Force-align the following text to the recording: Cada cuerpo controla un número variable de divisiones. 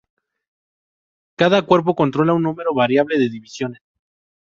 Cada 1.37 1.61
cuerpo 1.61 1.93
controla 1.95 2.33
un 2.33 2.41
número 2.41 2.73
variable 2.73 3.19
de 3.19 3.29
divisiones. 3.29 3.81